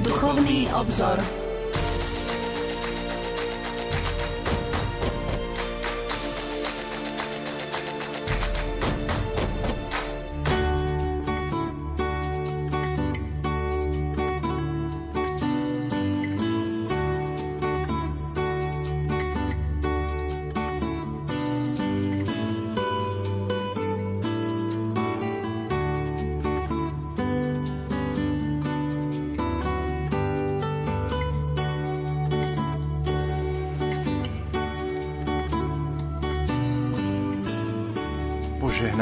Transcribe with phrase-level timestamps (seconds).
[0.00, 1.39] Duchovný obzor.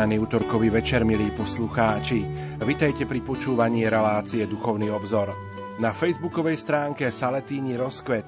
[0.08, 2.24] Požehnaný útorkový večer, milí poslucháči.
[2.64, 5.36] Vitajte pri počúvaní relácie Duchovný obzor.
[5.84, 8.24] Na facebookovej stránke Saletíni Rozkvet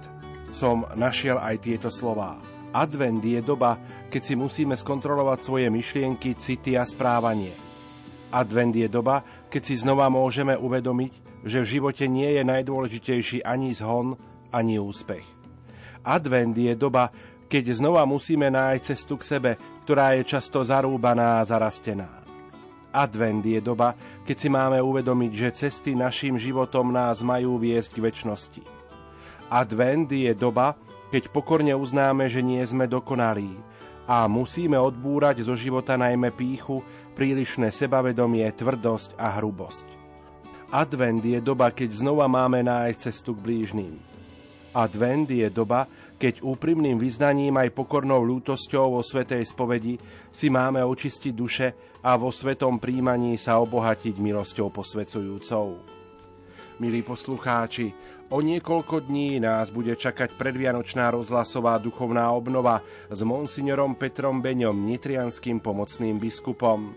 [0.53, 2.37] som našiel aj tieto slová.
[2.77, 3.81] Advent je doba,
[4.13, 7.57] keď si musíme skontrolovať svoje myšlienky, city a správanie.
[8.29, 13.73] Advent je doba, keď si znova môžeme uvedomiť, že v živote nie je najdôležitejší ani
[13.73, 14.21] zhon,
[14.53, 15.25] ani úspech.
[16.05, 17.09] Advent je doba,
[17.49, 19.51] keď znova musíme nájsť cestu k sebe,
[19.85, 22.21] ktorá je často zarúbaná a zarastená.
[22.91, 23.95] Advent je doba,
[24.27, 28.63] keď si máme uvedomiť, že cesty našim životom nás majú viesť k väčšnosti.
[29.47, 30.75] Advent je doba,
[31.11, 33.55] keď pokorne uznáme, že nie sme dokonalí
[34.11, 36.83] a musíme odbúrať zo života najmä píchu,
[37.15, 39.87] prílišné sebavedomie, tvrdosť a hrubosť.
[40.71, 44.10] Advent je doba, keď znova máme nájsť cestu k blížným.
[44.71, 49.99] Advent je doba, keď úprimným vyznaním aj pokornou ľútosťou vo Svetej spovedi
[50.31, 51.69] si máme očistiť duše
[52.07, 55.67] a vo svetom príjmaní sa obohatiť milosťou posvecujúcou.
[56.81, 57.93] Milí poslucháči,
[58.31, 65.61] o niekoľko dní nás bude čakať predvianočná rozhlasová duchovná obnova s monsignorom Petrom Beňom, nitrianským
[65.61, 66.95] pomocným biskupom.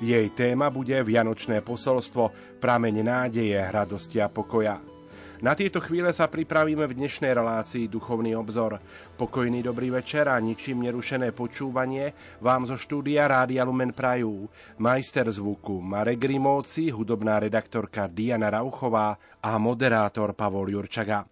[0.00, 4.95] Jej téma bude Vianočné posolstvo, prameň nádeje, radosti a pokoja.
[5.44, 8.80] Na tieto chvíle sa pripravíme v dnešnej relácii Duchovný obzor.
[9.20, 14.48] Pokojný dobrý večer a ničím nerušené počúvanie vám zo štúdia Rádia Lumen Prajú.
[14.80, 21.28] Majster zvuku Marek Grimovci, hudobná redaktorka Diana Rauchová a moderátor Pavol Jurčaga.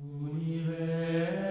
[0.00, 1.44] Universe.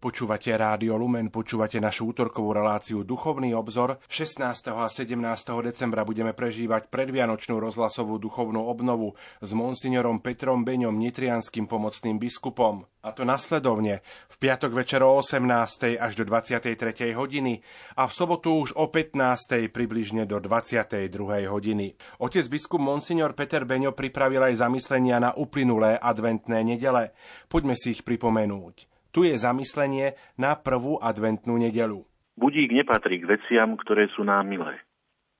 [0.00, 4.00] Počúvate Rádio Lumen, počúvate našu útorkovú reláciu Duchovný obzor.
[4.08, 4.40] 16.
[4.72, 5.12] a 17.
[5.60, 9.12] decembra budeme prežívať predvianočnú rozhlasovú duchovnú obnovu
[9.44, 12.88] s monsignorom Petrom Beňom, nitrianským pomocným biskupom.
[13.04, 14.00] A to nasledovne
[14.32, 16.00] v piatok večer o 18.
[16.00, 16.80] až do 23.
[17.12, 17.60] hodiny
[18.00, 19.68] a v sobotu už o 15.
[19.68, 21.12] približne do 22.
[21.44, 21.92] hodiny.
[22.24, 27.12] Otec biskup monsignor Peter Beňo pripravil aj zamyslenia na uplynulé adventné nedele.
[27.52, 28.88] Poďme si ich pripomenúť.
[29.10, 32.06] Tu je zamyslenie na prvú adventnú nedelu.
[32.38, 34.78] Budík nepatrí k veciam, ktoré sú nám milé.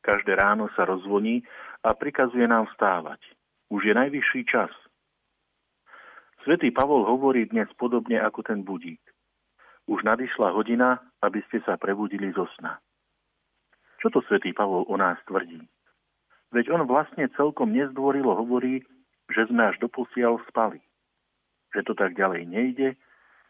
[0.03, 1.47] Každé ráno sa rozvoní
[1.87, 3.23] a prikazuje nám vstávať.
[3.71, 4.75] Už je najvyšší čas.
[6.43, 9.01] Svetý Pavol hovorí dnes podobne ako ten budík.
[9.87, 12.81] Už nadišla hodina, aby ste sa prebudili zo sna.
[14.01, 15.61] Čo to svätý Pavol o nás tvrdí?
[16.51, 18.83] Veď on vlastne celkom nezdvorilo hovorí,
[19.31, 20.83] že sme až doposiaľ spali.
[21.71, 22.89] Že to tak ďalej nejde,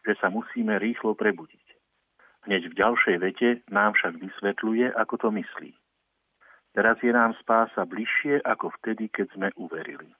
[0.07, 1.67] že sa musíme rýchlo prebudiť.
[2.49, 5.73] Hneď v ďalšej vete nám však vysvetľuje, ako to myslí.
[6.73, 10.15] Teraz je nám spása bližšie ako vtedy, keď sme uverili.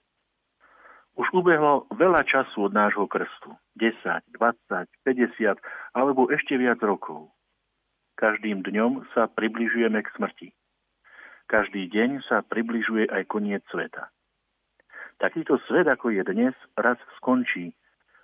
[1.15, 3.51] Už ubehlo veľa času od nášho krstu.
[3.79, 5.59] 10, 20, 50
[5.95, 7.31] alebo ešte viac rokov.
[8.15, 10.49] Každým dňom sa približujeme k smrti.
[11.51, 14.07] Každý deň sa približuje aj koniec sveta.
[15.19, 17.75] Takýto svet, ako je dnes, raz skončí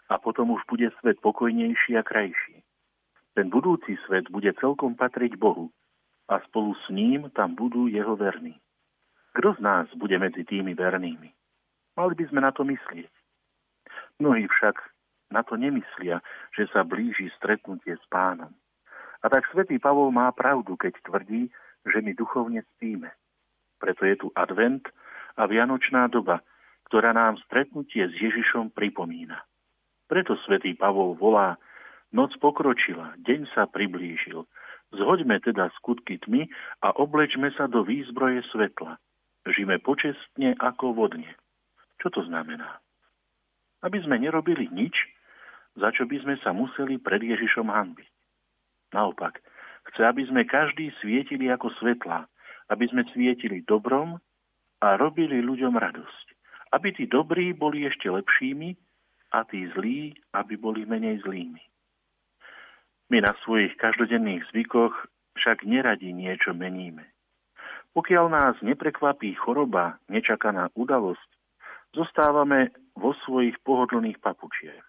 [0.10, 2.64] a potom už bude svet pokojnejší a krajší.
[3.36, 5.70] Ten budúci svet bude celkom patriť Bohu
[6.28, 8.58] a spolu s ním tam budú jeho verní.
[9.38, 11.30] Kto z nás bude medzi tými vernými?
[11.94, 13.14] Mali by sme na to myslieť.
[14.18, 14.82] Mnohí však
[15.30, 16.24] na to nemyslia,
[16.56, 18.50] že sa blíži stretnutie s pánom.
[19.22, 21.50] A tak svätý Pavol má pravdu, keď tvrdí,
[21.86, 23.12] že my duchovne spíme.
[23.78, 24.82] Preto je tu advent
[25.38, 26.42] a vianočná doba,
[26.90, 29.46] ktorá nám stretnutie s Ježišom pripomína.
[30.08, 31.60] Preto svätý Pavol volá,
[32.16, 34.48] noc pokročila, deň sa priblížil.
[34.96, 36.48] Zhoďme teda skutky tmy
[36.80, 38.96] a oblečme sa do výzbroje svetla.
[39.44, 41.36] Žime počestne ako vodne.
[42.00, 42.80] Čo to znamená?
[43.84, 44.96] Aby sme nerobili nič,
[45.76, 48.08] za čo by sme sa museli pred Ježišom hanbiť.
[48.96, 49.44] Naopak,
[49.92, 52.32] chce, aby sme každý svietili ako svetla,
[52.72, 54.24] aby sme svietili dobrom
[54.80, 56.26] a robili ľuďom radosť.
[56.72, 58.87] Aby tí dobrí boli ešte lepšími
[59.32, 61.62] a tí zlí, aby boli menej zlými.
[63.08, 64.94] My na svojich každodenných zvykoch
[65.40, 67.08] však neradi niečo meníme.
[67.96, 71.30] Pokiaľ nás neprekvapí choroba, nečakaná udalosť,
[71.96, 74.86] zostávame vo svojich pohodlných papučiach.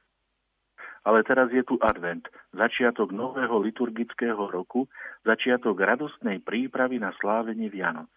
[1.06, 4.90] Ale teraz je tu advent, začiatok nového liturgického roku,
[5.24, 8.10] začiatok radostnej prípravy na slávenie Vianoc.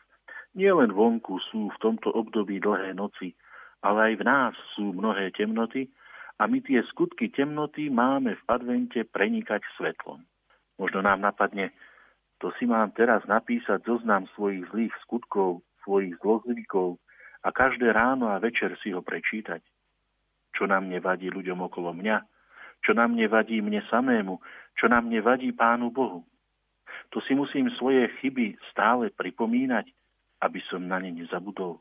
[0.57, 3.31] Nie len vonku sú v tomto období dlhé noci,
[3.85, 5.87] ale aj v nás sú mnohé temnoty
[6.41, 10.25] a my tie skutky temnoty máme v advente prenikať svetlom.
[10.81, 11.69] Možno nám napadne,
[12.41, 16.97] to si mám teraz napísať zoznam svojich zlých skutkov, svojich zlozvykov
[17.45, 19.61] a každé ráno a večer si ho prečítať.
[20.57, 22.25] Čo nám nevadí ľuďom okolo mňa,
[22.81, 24.41] čo nám nevadí mne samému,
[24.73, 26.25] čo nám nevadí Pánu Bohu.
[27.13, 29.85] To si musím svoje chyby stále pripomínať,
[30.41, 31.77] aby som na ne nezabudol.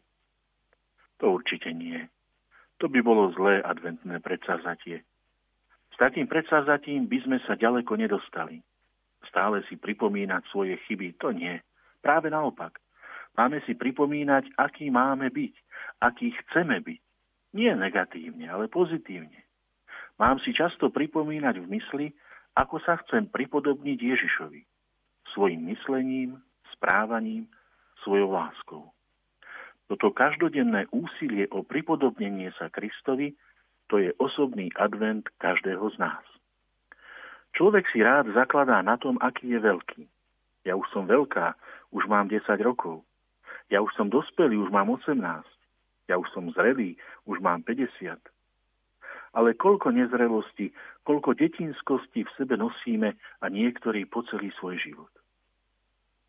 [1.16, 2.04] To určite nie.
[2.80, 5.04] To by bolo zlé adventné predsavzatie.
[5.92, 8.64] S takým predsavzatím by sme sa ďaleko nedostali.
[9.28, 11.60] Stále si pripomínať svoje chyby, to nie.
[12.00, 12.80] Práve naopak.
[13.36, 15.54] Máme si pripomínať, aký máme byť,
[16.00, 17.00] aký chceme byť.
[17.52, 19.44] Nie negatívne, ale pozitívne.
[20.16, 22.06] Mám si často pripomínať v mysli,
[22.56, 24.60] ako sa chcem pripodobniť Ježišovi.
[25.36, 26.40] Svojim myslením,
[26.72, 27.44] správaním,
[28.02, 28.82] svojou láskou.
[29.90, 33.34] Toto každodenné úsilie o pripodobnenie sa Kristovi,
[33.90, 36.22] to je osobný advent každého z nás.
[37.58, 40.06] Človek si rád zakladá na tom, aký je veľký.
[40.62, 41.58] Ja už som veľká,
[41.90, 43.02] už mám 10 rokov.
[43.66, 45.18] Ja už som dospelý, už mám 18.
[46.06, 46.94] Ja už som zrelý,
[47.26, 48.14] už mám 50.
[49.34, 50.70] Ale koľko nezrelosti,
[51.02, 55.10] koľko detinskosti v sebe nosíme a niektorí po celý svoj život.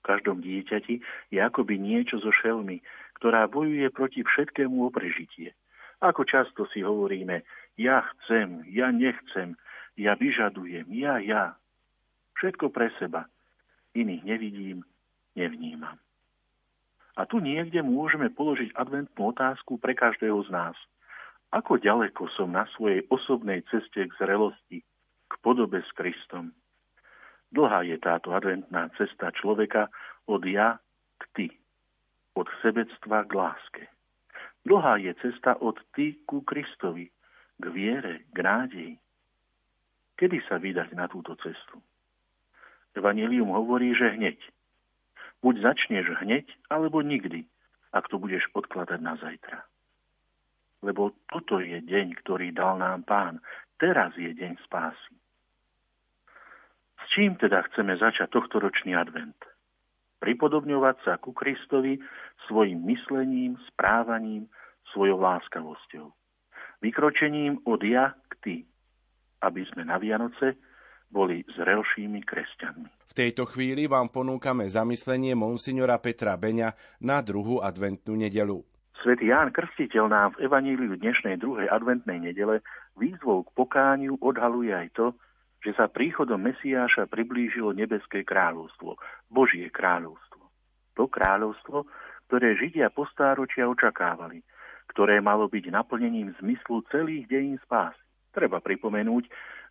[0.01, 0.98] V každom dieťati
[1.30, 2.82] je akoby niečo zo šelmy,
[3.22, 5.54] ktorá bojuje proti všetkému o prežitie.
[6.01, 7.46] Ako často si hovoríme,
[7.78, 9.54] ja chcem, ja nechcem,
[9.94, 11.54] ja vyžadujem, ja, ja.
[12.42, 13.30] Všetko pre seba.
[13.94, 14.82] Iných nevidím,
[15.38, 16.01] nevnímam.
[17.13, 20.74] A tu niekde môžeme položiť adventnú otázku pre každého z nás.
[21.54, 24.82] Ako ďaleko som na svojej osobnej ceste k zrelosti,
[25.30, 26.58] k podobe s Kristom?
[27.54, 29.94] Dlhá je táto adventná cesta človeka
[30.25, 30.82] od ja
[31.22, 31.61] k ty
[32.36, 33.84] od sebectva k láske.
[34.66, 37.10] Dlhá je cesta od ty ku Kristovi,
[37.58, 38.96] k viere, k nádeji.
[40.16, 41.82] Kedy sa vydať na túto cestu?
[42.94, 44.38] Evangelium hovorí, že hneď.
[45.42, 47.50] Buď začneš hneď, alebo nikdy,
[47.90, 49.66] ak to budeš odkladať na zajtra.
[50.86, 53.42] Lebo toto je deň, ktorý dal nám pán.
[53.82, 55.14] Teraz je deň spásy.
[57.02, 59.38] S čím teda chceme začať tohto ročný advent?
[60.22, 61.98] Pripodobňovať sa ku Kristovi
[62.46, 64.46] svojim myslením, správaním,
[64.94, 66.13] svojou láskavosťou.
[66.86, 68.56] Vykročením od ja k ty,
[69.42, 70.62] aby sme na Vianoce
[71.10, 72.90] boli zrelšími kresťanmi.
[73.12, 78.63] V tejto chvíli vám ponúkame zamyslenie monsignora Petra Beňa na druhú adventnú nedelu.
[79.01, 82.62] Svetý Ján Krstiteľ nám v Evaníliu dnešnej druhej adventnej nedele
[82.94, 85.18] výzvou k pokániu odhaluje aj to,
[85.62, 88.98] že sa príchodom Mesiáša priblížilo nebeské kráľovstvo,
[89.30, 90.41] Božie kráľovstvo.
[90.98, 91.86] To kráľovstvo,
[92.27, 94.41] ktoré Židia po stáročia očakávali,
[94.91, 98.01] ktoré malo byť naplnením zmyslu celých dejín spásy.
[98.34, 99.27] Treba pripomenúť,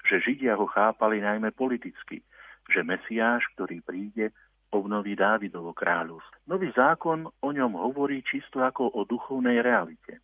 [0.06, 2.22] že Židia ho chápali najmä politicky,
[2.70, 4.32] že Mesiáš, ktorý príde,
[4.70, 6.46] obnoví Dávidovo kráľovstvo.
[6.46, 10.22] Nový zákon o ňom hovorí čisto ako o duchovnej realite.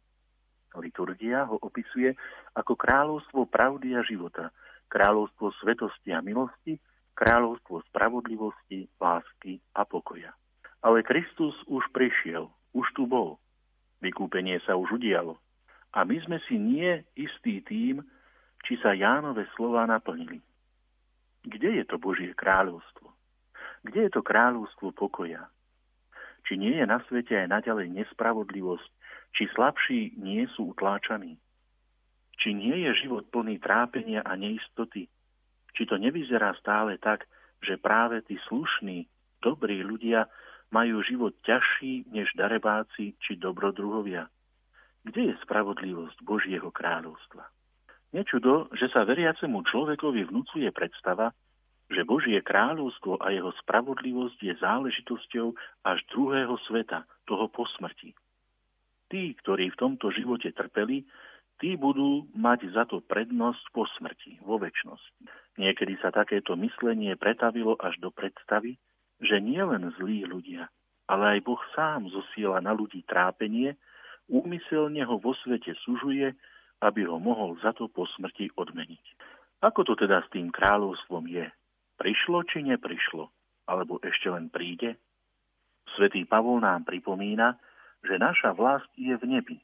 [0.77, 2.15] Liturgia ho opisuje
[2.55, 4.53] ako kráľovstvo pravdy a života,
[4.89, 6.79] kráľovstvo svetosti a milosti,
[7.17, 10.37] kráľovstvo spravodlivosti, lásky a pokoja.
[10.85, 13.41] Ale Kristus už prišiel, už tu bol.
[14.05, 15.41] Vykúpenie sa už udialo.
[15.97, 18.05] A my sme si nie istí tým,
[18.69, 20.45] či sa Jánove slova naplnili.
[21.47, 23.09] Kde je to Božie kráľovstvo?
[23.87, 25.47] Kde je to kráľovstvo pokoja?
[26.45, 28.91] Či nie je na svete aj naďalej nespravodlivosť,
[29.35, 31.39] či slabší nie sú utláčaní?
[32.37, 35.09] Či nie je život plný trápenia a neistoty?
[35.77, 37.29] Či to nevyzerá stále tak,
[37.65, 39.09] že práve tí slušní,
[39.41, 40.29] dobrí ľudia
[40.73, 44.29] majú život ťažší než darebáci či dobrodruhovia?
[45.07, 47.47] Kde je spravodlivosť Božieho kráľovstva?
[48.11, 51.31] Nečudo, že sa veriacemu človekovi vnúcuje predstava,
[51.87, 55.55] že Božie kráľovstvo a jeho spravodlivosť je záležitosťou
[55.87, 58.11] až druhého sveta, toho po smrti.
[59.07, 61.07] Tí, ktorí v tomto živote trpeli,
[61.61, 65.25] tí budú mať za to prednosť po smrti, vo väčšnosti.
[65.57, 68.77] Niekedy sa takéto myslenie pretavilo až do predstavy,
[69.21, 70.69] že nie len zlí ľudia,
[71.09, 73.81] ale aj Boh sám zosiela na ľudí trápenie,
[74.29, 76.37] úmyselne ho vo svete sužuje
[76.81, 79.05] aby ho mohol za to po smrti odmeniť.
[79.65, 81.49] Ako to teda s tým kráľovstvom je?
[81.97, 83.33] Prišlo či neprišlo?
[83.65, 85.01] Alebo ešte len príde?
[85.97, 87.57] Svetý Pavol nám pripomína,
[88.05, 89.57] že naša vlast je v nebi.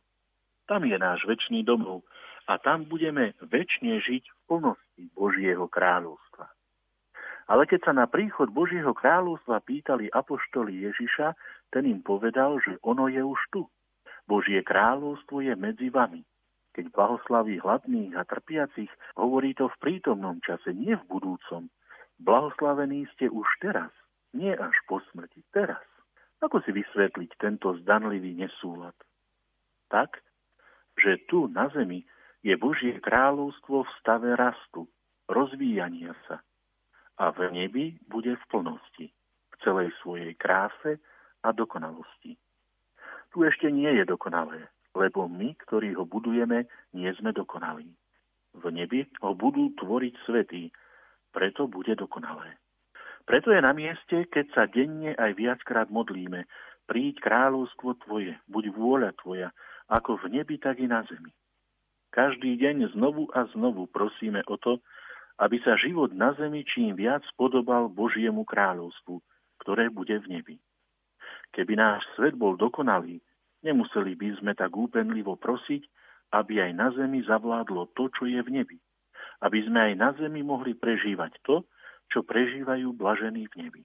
[0.72, 2.00] Tam je náš väčší domov
[2.48, 6.48] a tam budeme väčšine žiť v plnosti Božieho kráľovstva.
[7.44, 11.36] Ale keď sa na príchod Božieho kráľovstva pýtali apoštoli Ježiša,
[11.76, 13.68] ten im povedal, že ono je už tu.
[14.24, 16.24] Božie kráľovstvo je medzi vami.
[16.72, 18.88] Keď blahoslaví hladných a trpiacich,
[19.20, 21.68] hovorí to v prítomnom čase, nie v budúcom.
[22.16, 23.92] Blahoslavení ste už teraz,
[24.32, 25.84] nie až po smrti, teraz.
[26.40, 28.96] Ako si vysvetliť tento zdanlivý nesúlad?
[29.92, 30.16] Tak,
[31.02, 32.06] že tu na zemi
[32.46, 34.86] je Božie kráľovstvo v stave rastu,
[35.26, 36.38] rozvíjania sa.
[37.18, 41.02] A v nebi bude v plnosti, v celej svojej kráse
[41.42, 42.38] a dokonalosti.
[43.34, 47.90] Tu ešte nie je dokonalé, lebo my, ktorí ho budujeme, nie sme dokonalí.
[48.52, 50.68] V nebi ho budú tvoriť svetí,
[51.32, 52.60] preto bude dokonalé.
[53.24, 56.44] Preto je na mieste, keď sa denne aj viackrát modlíme,
[56.90, 59.54] príď kráľovstvo Tvoje, buď vôľa Tvoja,
[59.92, 61.28] ako v nebi, tak i na zemi.
[62.16, 64.80] Každý deň znovu a znovu prosíme o to,
[65.40, 69.20] aby sa život na zemi čím viac podobal Božiemu kráľovstvu,
[69.60, 70.56] ktoré bude v nebi.
[71.52, 73.20] Keby náš svet bol dokonalý,
[73.62, 75.86] Nemuseli by sme tak úpenlivo prosiť,
[76.34, 78.78] aby aj na zemi zavládlo to, čo je v nebi.
[79.38, 81.62] Aby sme aj na zemi mohli prežívať to,
[82.10, 83.82] čo prežívajú blažení v nebi.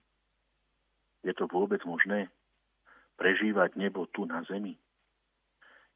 [1.21, 2.33] Je to vôbec možné?
[3.21, 4.77] Prežívať nebo tu na zemi?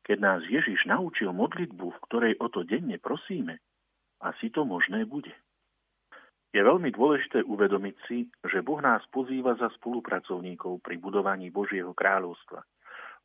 [0.01, 3.62] Keď nás Ježiš naučil modlitbu, v ktorej o to denne prosíme,
[4.22, 5.34] asi to možné bude.
[6.51, 12.62] Je veľmi dôležité uvedomiť si, že Boh nás pozýva za spolupracovníkov pri budovaní Božieho kráľovstva–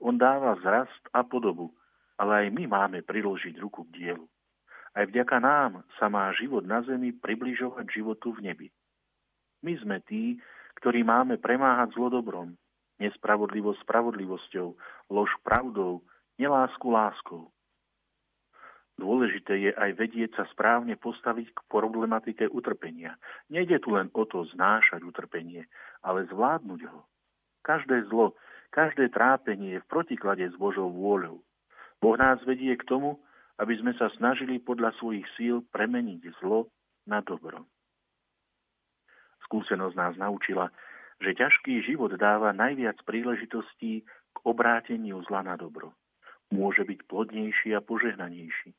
[0.01, 1.73] on dáva zrast a podobu,
[2.21, 4.27] ale aj my máme priložiť ruku k dielu.
[4.97, 8.69] Aj vďaka nám sa má život na zemi približovať životu v nebi.
[9.65, 10.41] My sme tí,
[10.81, 12.57] ktorí máme premáhať zlo dobrom,
[13.01, 14.69] nespravodlivosť spravodlivosťou,
[15.13, 16.05] lož pravdou,
[16.39, 17.53] nelásku láskou.
[18.97, 23.21] Dôležité je aj vedieť sa správne postaviť k problematike utrpenia.
[23.53, 25.69] Nejde tu len o to znášať utrpenie,
[26.01, 27.05] ale zvládnuť ho.
[27.61, 28.33] Každé zlo,
[28.77, 31.41] Každé trápenie je v protiklade s Božou vôľou.
[32.03, 33.17] Boh nás vedie k tomu,
[33.57, 36.69] aby sme sa snažili podľa svojich síl premeniť zlo
[37.09, 37.65] na dobro.
[39.49, 40.69] Skúsenosť nás naučila,
[41.23, 45.97] že ťažký život dáva najviac príležitostí k obráteniu zla na dobro.
[46.55, 48.71] Môže byť plodnejší a požehnanejší.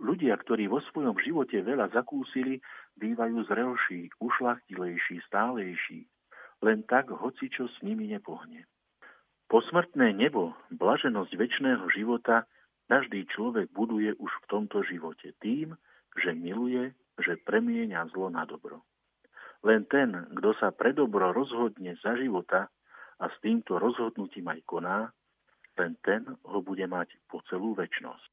[0.00, 2.58] Ľudia, ktorí vo svojom živote veľa zakúsili,
[2.96, 6.08] bývajú zrelší, ušlachtilejší, stálejší.
[6.64, 8.64] Len tak hoci čo s nimi nepohne.
[9.52, 12.48] Posmrtné nebo, blaženosť väčšného života,
[12.88, 15.76] každý človek buduje už v tomto živote tým,
[16.16, 18.84] že miluje, že premieňa zlo na dobro.
[19.62, 22.68] Len ten, kto sa pre dobro rozhodne za života
[23.20, 24.98] a s týmto rozhodnutím aj koná,
[25.78, 28.30] len ten ho bude mať po celú väčnosť.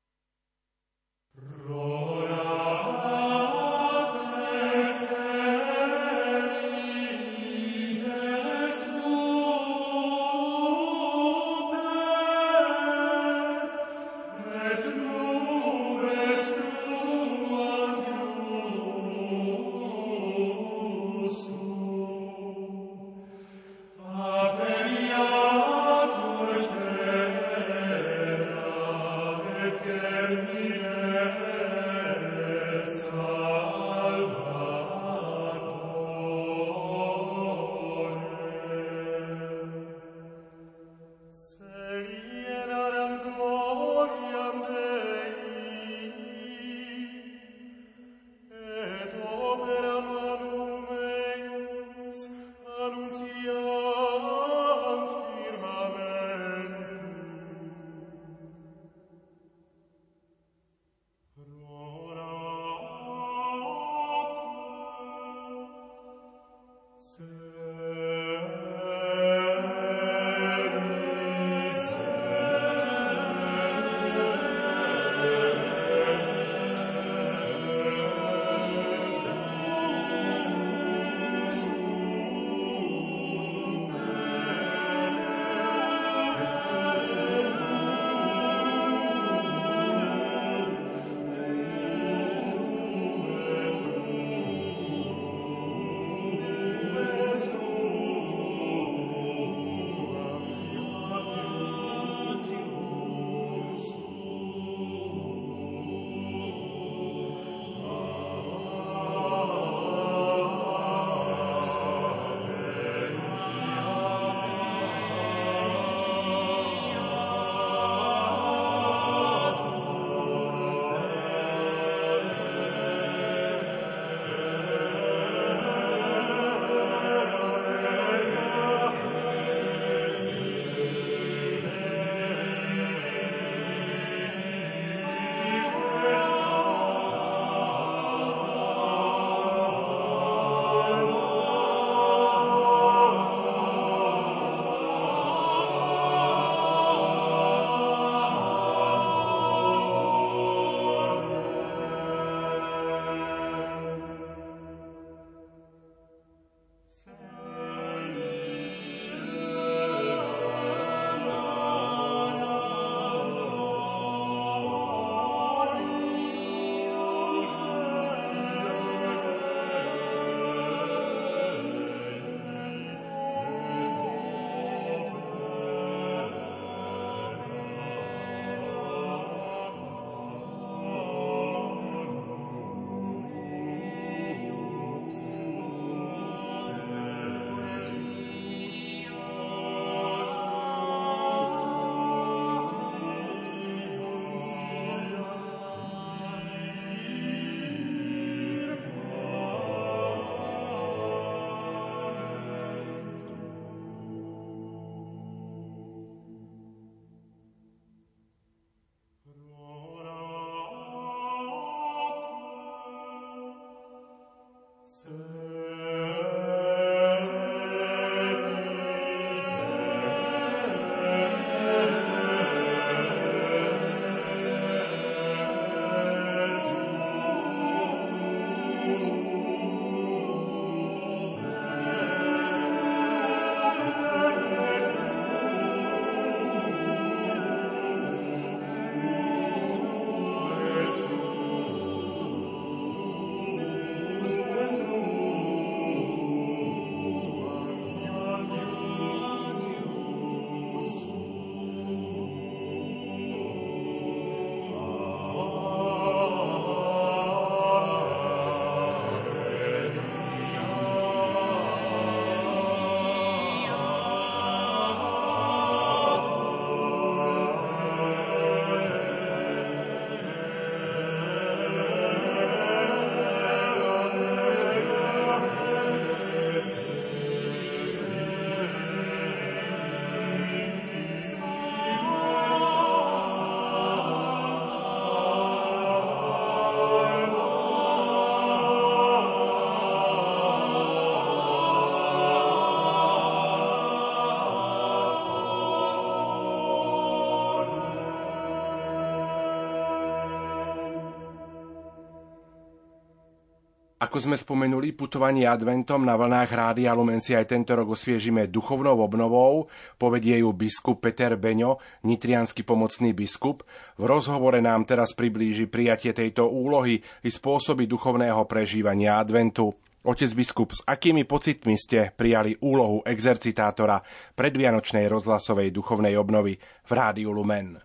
[304.09, 308.97] Ako sme spomenuli, putovanie adventom na vlnách Rádia Lumen si aj tento rok osviežime duchovnou
[309.05, 309.69] obnovou.
[310.01, 311.77] Povedie ju biskup Peter Beňo,
[312.09, 313.61] nitrianský pomocný biskup.
[314.01, 319.77] V rozhovore nám teraz priblíži prijatie tejto úlohy i spôsoby duchovného prežívania adventu.
[320.01, 324.01] Otec biskup, s akými pocitmi ste prijali úlohu exercitátora
[324.33, 327.77] predvianočnej rozhlasovej duchovnej obnovy v Rádiu Lumen?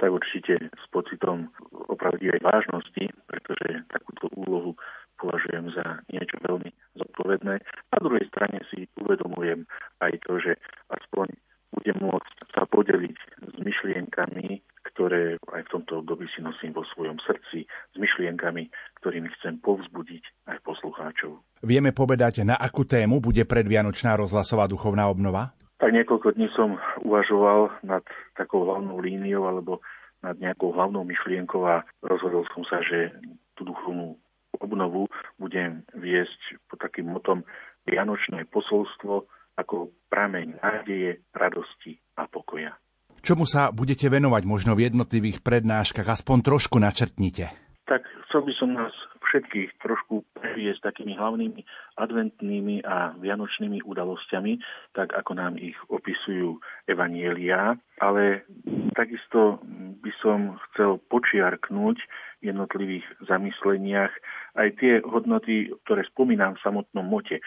[0.00, 1.52] Tak určite s pocitom
[1.92, 4.72] opravdivej vážnosti, pretože takúto úlohu
[5.20, 7.54] považujem za niečo veľmi zodpovedné.
[7.64, 9.64] Na druhej strane si uvedomujem
[10.00, 10.52] aj to, že
[10.92, 11.32] aspoň
[11.74, 13.16] budem môcť sa podeliť
[13.52, 18.70] s myšlienkami, ktoré aj v tomto období si nosím vo svojom srdci, s myšlienkami,
[19.02, 21.42] ktorými chcem povzbudiť aj poslucháčov.
[21.66, 25.52] Vieme povedať, na akú tému bude predvianočná rozhlasová duchovná obnova?
[25.76, 28.00] Tak niekoľko dní som uvažoval nad
[28.32, 29.84] takou hlavnou líniou alebo
[30.24, 33.12] nad nejakou hlavnou myšlienkou a rozhodol som sa, že
[33.52, 34.16] tú duchovnú
[34.60, 37.46] obnovu budem viesť pod takým motom
[37.86, 42.74] Vianočné posolstvo ako prameň nádeje, radosti a pokoja.
[43.22, 46.06] Čomu sa budete venovať možno v jednotlivých prednáškach?
[46.06, 47.50] Aspoň trošku načrtnite.
[47.86, 48.94] Tak chcel by som nás
[49.26, 51.60] všetkých trošku previesť takými hlavnými
[51.98, 54.62] adventnými a vianočnými udalosťami,
[54.94, 58.46] tak ako nám ich opisujú evanielia, ale
[58.94, 59.58] takisto
[60.02, 61.98] by som chcel počiarknúť
[62.44, 64.12] jednotlivých zamysleniach
[64.56, 67.40] aj tie hodnoty, ktoré spomínam v samotnom mote.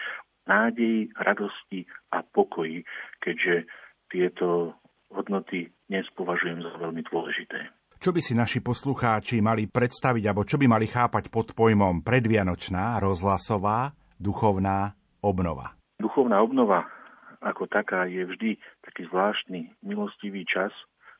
[0.48, 2.82] Nádeji, radosti a pokoji,
[3.22, 3.70] keďže
[4.10, 4.74] tieto
[5.14, 7.70] hodnoty dnes považujem za veľmi dôležité.
[8.00, 12.96] Čo by si naši poslucháči mali predstaviť, alebo čo by mali chápať pod pojmom predvianočná,
[12.98, 15.76] rozhlasová, duchovná obnova?
[16.00, 16.88] Duchovná obnova
[17.40, 18.50] ako taká je vždy
[18.84, 20.72] taký zvláštny, milostivý čas,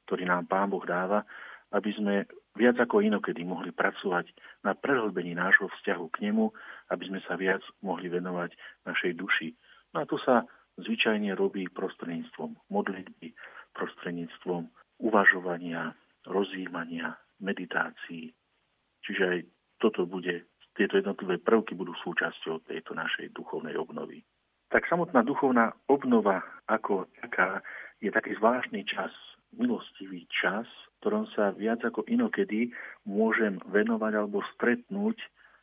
[0.05, 1.25] ktorý nám Pán Boh dáva,
[1.73, 4.31] aby sme viac ako inokedy mohli pracovať
[4.67, 6.51] na prehlbení nášho vzťahu k nemu,
[6.91, 8.51] aby sme sa viac mohli venovať
[8.87, 9.55] našej duši.
[9.95, 10.47] No a to sa
[10.81, 13.35] zvyčajne robí prostredníctvom modlitby,
[13.75, 14.67] prostredníctvom
[15.01, 15.95] uvažovania,
[16.27, 18.35] rozjímania, meditácií.
[19.07, 19.39] Čiže aj
[19.81, 20.45] toto bude,
[20.77, 24.23] tieto jednotlivé prvky budú súčasťou tejto našej duchovnej obnovy.
[24.71, 27.59] Tak samotná duchovná obnova ako taká
[27.99, 29.11] je taký zvláštny čas,
[29.51, 30.65] milostivý čas,
[31.01, 32.71] ktorom sa viac ako inokedy
[33.09, 35.17] môžem venovať alebo stretnúť,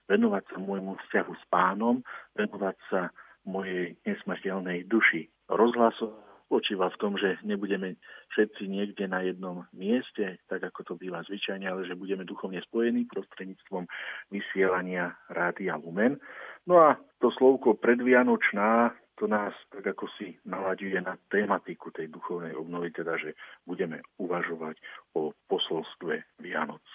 [0.10, 2.02] venovať sa môjmu vzťahu s pánom,
[2.34, 3.02] venovať sa
[3.46, 5.30] mojej nesmrteľnej duši.
[5.48, 8.00] Rozhlasovať spočíva v tom, že nebudeme
[8.32, 13.04] všetci niekde na jednom mieste, tak ako to býva zvyčajne, ale že budeme duchovne spojení
[13.12, 13.84] prostredníctvom
[14.32, 16.16] vysielania Rádia Lumen.
[16.64, 22.54] No a to slovko predvianočná, to nás tak ako si nalaďuje na tematiku tej duchovnej
[22.54, 23.34] obnovy, teda že
[23.66, 24.78] budeme uvažovať
[25.18, 26.86] o posolstve Vianoc.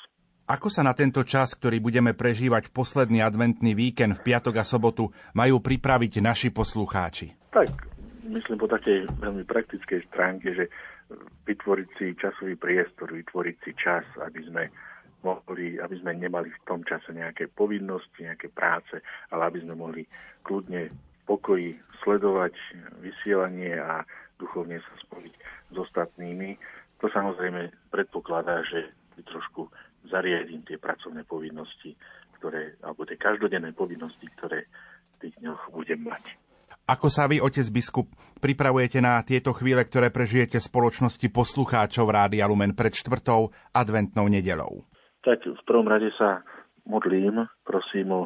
[0.46, 4.64] Ako sa na tento čas, ktorý budeme prežívať v posledný adventný víkend v piatok a
[4.66, 7.50] sobotu, majú pripraviť naši poslucháči?
[7.54, 7.70] Tak
[8.26, 10.66] myslím po takej veľmi praktickej stránke, že
[11.46, 14.62] vytvoriť si časový priestor, vytvoriť si čas, aby sme
[15.22, 18.98] mohli, aby sme nemali v tom čase nejaké povinnosti, nejaké práce,
[19.30, 20.02] ale aby sme mohli
[20.42, 20.90] kľudne
[21.26, 22.54] pokoji sledovať
[22.98, 24.02] vysielanie a
[24.38, 25.34] duchovne sa spojiť
[25.70, 26.58] s ostatnými.
[26.98, 28.90] To samozrejme predpokladá, že
[29.22, 29.70] trošku
[30.10, 31.94] zariadím tie pracovné povinnosti,
[32.38, 34.66] ktoré, alebo tie každodenné povinnosti, ktoré
[35.18, 36.34] v tých dňoch budem mať.
[36.90, 38.10] Ako sa vy, otec biskup,
[38.42, 44.82] pripravujete na tieto chvíle, ktoré prežijete v spoločnosti poslucháčov Rádia Lumen pred čtvrtou adventnou nedelou?
[45.22, 46.42] Tak v prvom rade sa
[46.82, 48.22] modlím, prosím o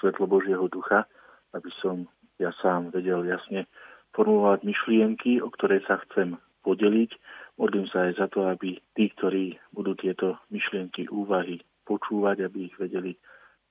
[0.00, 1.04] svetlo Božieho ducha,
[1.52, 2.08] aby som
[2.42, 3.70] ja sám vedel jasne
[4.12, 7.10] formulovať myšlienky, o ktoré sa chcem podeliť.
[7.56, 12.76] Modlím sa aj za to, aby tí, ktorí budú tieto myšlienky, úvahy počúvať, aby ich
[12.76, 13.14] vedeli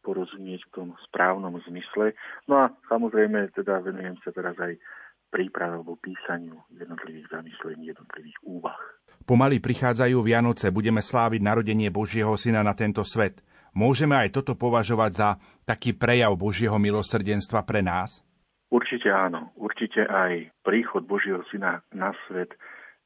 [0.02, 2.18] porozumieť v tom správnom zmysle.
[2.50, 4.78] No a samozrejme teda venujem sa teraz aj
[5.32, 8.78] príprave alebo písaniu jednotlivých zamyslení, jednotlivých úvah.
[9.24, 13.40] Pomaly prichádzajú Vianoce, budeme sláviť narodenie Božieho Syna na tento svet.
[13.72, 15.30] Môžeme aj toto považovať za
[15.64, 18.20] taký prejav Božieho milosrdenstva pre nás?
[18.72, 19.52] Určite áno.
[19.60, 22.56] Určite aj príchod Božieho Syna na svet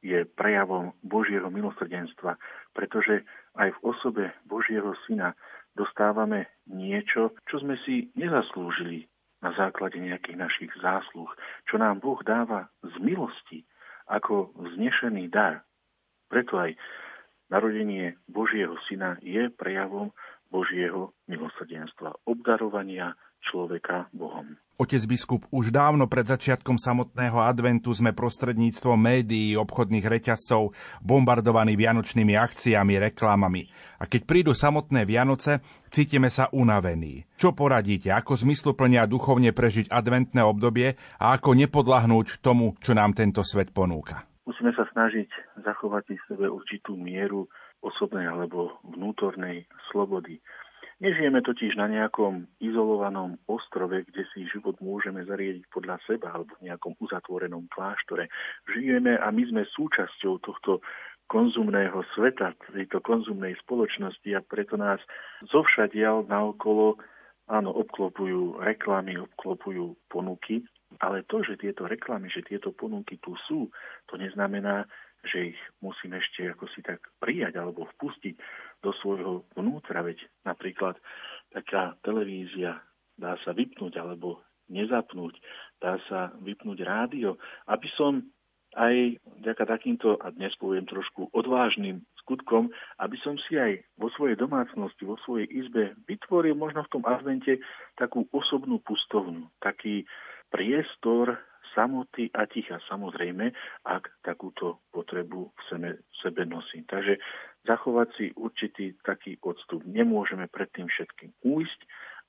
[0.05, 2.37] je prejavom Božieho milosrdenstva,
[2.77, 3.25] pretože
[3.57, 5.33] aj v osobe Božieho Syna
[5.73, 9.09] dostávame niečo, čo sme si nezaslúžili
[9.41, 11.33] na základe nejakých našich zásluh,
[11.65, 13.65] čo nám Boh dáva z milosti
[14.05, 15.65] ako vznešený dar.
[16.29, 16.77] Preto aj
[17.49, 20.13] narodenie Božieho Syna je prejavom
[20.53, 24.57] Božieho milosrdenstva, obdarovania človeka Bohom.
[24.75, 32.35] Otec biskup, už dávno pred začiatkom samotného adventu sme prostredníctvom médií, obchodných reťazcov bombardovaní vianočnými
[32.35, 33.71] akciami, reklamami.
[34.03, 37.23] A keď prídu samotné Vianoce, cítime sa unavení.
[37.39, 43.15] Čo poradíte, ako zmysluplne a duchovne prežiť adventné obdobie a ako nepodlahnúť tomu, čo nám
[43.15, 44.27] tento svet ponúka?
[44.43, 45.31] Musíme sa snažiť
[45.63, 47.47] zachovať v sebe určitú mieru
[47.79, 50.43] osobnej alebo vnútornej slobody
[50.95, 56.71] Nežijeme totiž na nejakom izolovanom ostrove, kde si život môžeme zariadiť podľa seba alebo v
[56.71, 58.31] nejakom uzatvorenom kláštore.
[58.71, 60.79] Žijeme a my sme súčasťou tohto
[61.27, 65.01] konzumného sveta, tejto konzumnej spoločnosti a preto nás
[65.51, 66.95] zovšadial naokolo
[67.51, 70.63] áno, obklopujú reklamy, obklopujú ponuky,
[71.01, 73.67] ale to, že tieto reklamy, že tieto ponuky tu sú,
[74.07, 74.87] to neznamená,
[75.25, 78.37] že ich musím ešte ako si tak prijať alebo vpustiť
[78.83, 80.97] do svojho vnútra, veď napríklad
[81.53, 82.81] taká televízia
[83.15, 85.37] dá sa vypnúť alebo nezapnúť,
[85.79, 87.37] dá sa vypnúť rádio,
[87.69, 88.25] aby som
[88.75, 92.67] aj vďaka takýmto, a dnes poviem trošku odvážnym skutkom,
[92.99, 97.63] aby som si aj vo svojej domácnosti, vo svojej izbe vytvoril možno v tom advente
[97.95, 100.03] takú osobnú pustovňu, taký
[100.51, 101.39] priestor
[101.71, 103.51] samoty a ticha, samozrejme,
[103.87, 106.83] ak takúto potrebu v sebe, v sebe nosím.
[106.87, 107.15] Takže
[107.65, 109.81] zachovať si určitý taký odstup.
[109.83, 111.79] Nemôžeme pred tým všetkým újsť,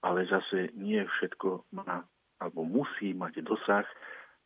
[0.03, 2.05] ale zase nie všetko má
[2.37, 3.89] alebo musí mať dosah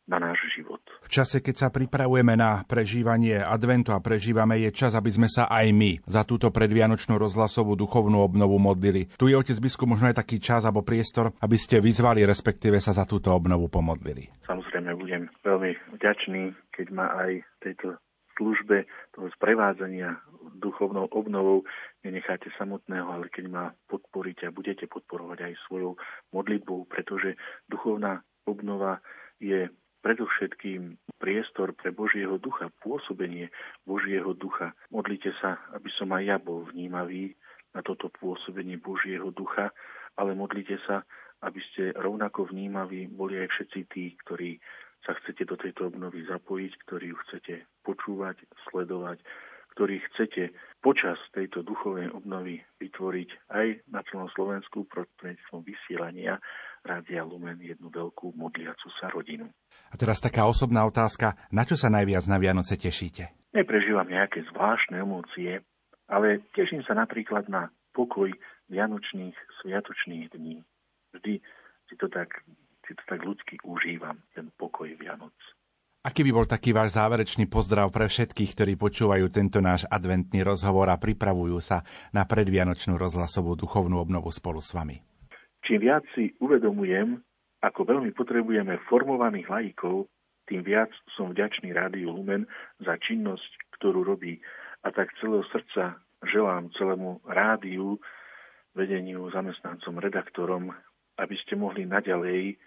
[0.09, 0.81] na náš život.
[1.05, 5.45] V čase, keď sa pripravujeme na prežívanie adventu a prežívame, je čas, aby sme sa
[5.47, 9.07] aj my za túto predvianočnú rozhlasovú duchovnú obnovu modlili.
[9.15, 12.91] Tu je otec biskup možno aj taký čas alebo priestor, aby ste vyzvali, respektíve sa
[12.91, 14.27] za túto obnovu pomodlili.
[14.49, 16.41] Samozrejme, budem veľmi vďačný,
[16.73, 17.95] keď ma aj tejto
[18.37, 20.19] službe toho sprevádzania
[20.57, 21.63] duchovnou obnovou
[22.03, 25.97] nenecháte samotného, ale keď ma podporíte a budete podporovať aj svojou
[26.33, 27.37] modlitbou, pretože
[27.69, 28.99] duchovná obnova
[29.41, 29.69] je
[30.01, 33.53] predovšetkým priestor pre Božieho ducha, pôsobenie
[33.85, 34.73] Božieho ducha.
[34.89, 37.37] Modlite sa, aby som aj ja bol vnímavý
[37.77, 39.69] na toto pôsobenie Božieho ducha,
[40.17, 41.05] ale modlite sa,
[41.45, 44.57] aby ste rovnako vnímaví boli aj všetci tí, ktorí
[45.05, 48.37] sa chcete do tejto obnovy zapojiť, ktorí ju chcete počúvať,
[48.69, 49.21] sledovať,
[49.73, 50.51] ktorí chcete
[50.83, 56.37] počas tejto duchovnej obnovy vytvoriť aj na celom Slovensku prostredníctvom vysielania
[56.83, 59.47] Rádia Lumen jednu veľkú modliacu sa rodinu.
[59.91, 63.31] A teraz taká osobná otázka, na čo sa najviac na Vianoce tešíte?
[63.55, 65.63] Neprežívam nejaké zvláštne emócie,
[66.07, 68.31] ale teším sa napríklad na pokoj
[68.71, 70.63] vianočných sviatočných dní.
[71.11, 71.43] Vždy
[71.91, 72.43] si to tak,
[72.91, 75.31] si to tak ľudsky užívam, ten pokoj Vianoc.
[76.03, 80.91] Aký by bol taký váš záverečný pozdrav pre všetkých, ktorí počúvajú tento náš adventný rozhovor
[80.91, 84.99] a pripravujú sa na predvianočnú rozhlasovú duchovnú obnovu spolu s vami?
[85.63, 87.15] Čím viac si uvedomujem,
[87.63, 90.11] ako veľmi potrebujeme formovaných laikov,
[90.49, 92.43] tým viac som vďačný Rádiu Lumen
[92.81, 94.41] za činnosť, ktorú robí.
[94.83, 98.01] A tak celého srdca želám celému rádiu,
[98.73, 100.73] vedeniu, zamestnancom, redaktorom,
[101.21, 102.57] aby ste mohli naďalej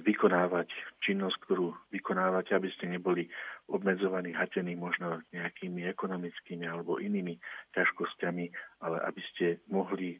[0.00, 0.72] vykonávať
[1.04, 3.28] činnosť, ktorú vykonávate, aby ste neboli
[3.68, 7.36] obmedzovaní, hatení možno nejakými ekonomickými alebo inými
[7.76, 8.44] ťažkosťami,
[8.80, 10.16] ale aby ste mohli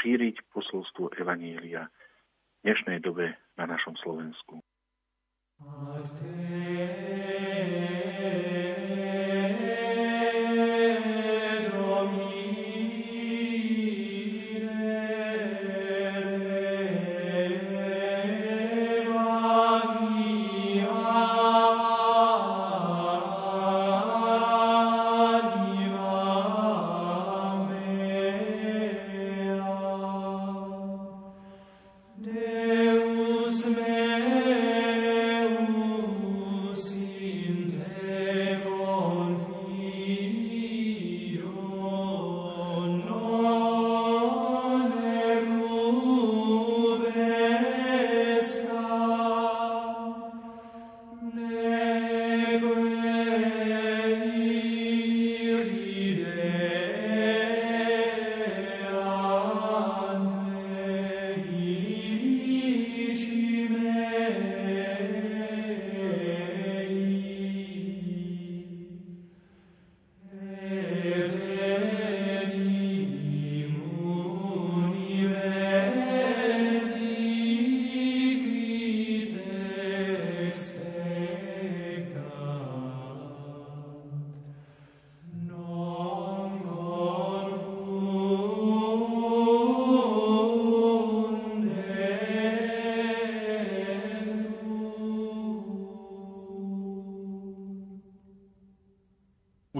[0.00, 1.92] šíriť posolstvo Evanielia
[2.64, 4.64] dnešnej dobe na našom Slovensku.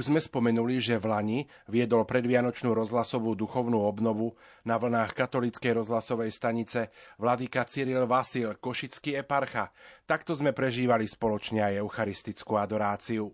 [0.03, 4.35] Už sme spomenuli, že v Lani viedol predvianočnú rozhlasovú duchovnú obnovu
[4.67, 6.91] na vlnách katolíckej rozhlasovej stanice
[7.23, 9.71] vladyka Cyril Vasil, košický eparcha.
[10.03, 13.31] Takto sme prežívali spoločne aj eucharistickú adoráciu.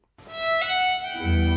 [1.25, 1.48] thank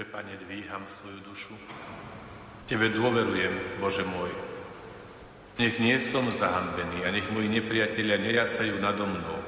[0.00, 1.52] Tebe, Pane, dvíham svoju dušu.
[2.64, 4.32] Tebe dôverujem, Bože môj.
[5.60, 9.44] Nech nie som zahanbený a nech moji nepriatelia nejasajú nado mnou.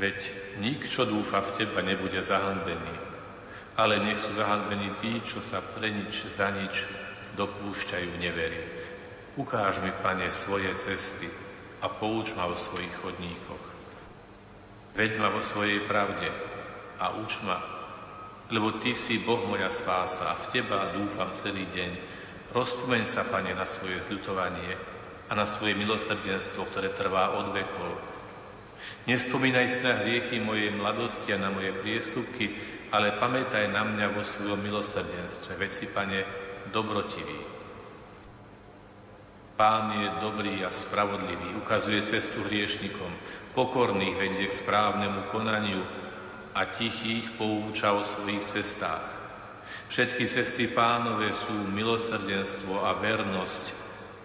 [0.00, 2.96] Veď nik, čo dúfa v Teba, nebude zahanbený,
[3.76, 6.88] ale nech sú zahanbení tí, čo sa pre nič za nič
[7.36, 8.64] dopúšťajú nevery.
[9.36, 11.28] Ukáž mi, Pane, svoje cesty
[11.84, 13.64] a pouč ma o svojich chodníkoch.
[14.96, 16.32] Veď ma vo svojej pravde
[17.04, 17.73] a uč ma
[18.52, 21.90] lebo Ty si Boh moja spása a v Teba dúfam celý deň.
[22.52, 24.76] Rozpomeň sa, Pane, na svoje zľutovanie
[25.28, 28.14] a na svoje milosrdenstvo, ktoré trvá od vekov.
[29.08, 32.52] Nespomínaj si na hriechy mojej mladosti a na moje priestupky,
[32.92, 35.56] ale pamätaj na mňa vo svojom milosrdenstve.
[35.56, 36.20] Veď si, Pane,
[36.68, 37.40] dobrotivý.
[39.54, 43.06] Pán je dobrý a spravodlivý, ukazuje cestu hriešnikom,
[43.54, 46.03] pokorných vedie k správnemu konaniu
[46.54, 49.10] a tichých pouča o svojich cestách.
[49.90, 53.74] Všetky cesty pánové sú milosrdenstvo a vernosť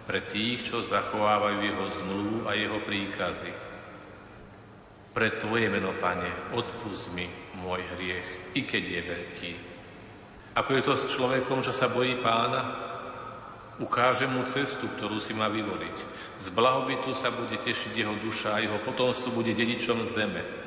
[0.06, 3.52] pre tých, čo zachovávajú jeho zmluvu a jeho príkazy.
[5.10, 7.26] Pre Tvoje meno, Pane, odpust mi
[7.58, 9.52] môj hriech, i keď je veľký.
[10.54, 12.90] Ako je to s človekom, čo sa bojí pána?
[13.80, 15.96] Ukáže mu cestu, ktorú si má vyvoliť.
[16.36, 20.59] Z blahobytu sa bude tešiť jeho duša a jeho potomstvo bude dedičom zeme.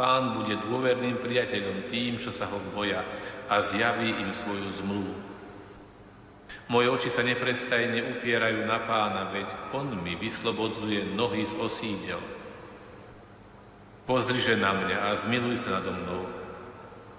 [0.00, 3.04] Pán bude dôverným priateľom tým, čo sa ho boja
[3.52, 5.12] a zjaví im svoju zmluvu.
[6.72, 12.16] Moje oči sa neprestajne upierajú na pána, veď on mi vyslobodzuje nohy z osídel.
[14.08, 16.24] Pozriže na mňa a zmiluj sa nado mnou,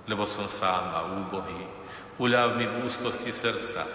[0.09, 1.61] lebo som sám a úbohý.
[2.17, 3.85] Uľav mi v úzkosti srdca,